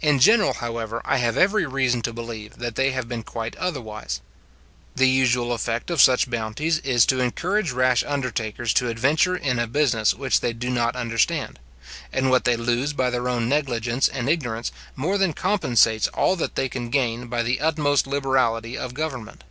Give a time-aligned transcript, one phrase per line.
[0.00, 4.20] In general, however, I have every reason to believe they have been quite otherwise.
[4.96, 9.68] The usual effect of such bounties is, to encourage rash undertakers to adventure in a
[9.68, 11.60] business which they do not understand;
[12.12, 16.56] and what they lose by their own negligence and ignorance, more than compensates all that
[16.56, 19.44] they can gain by the utmost liberality of government.